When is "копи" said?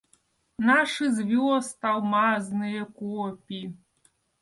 2.87-3.77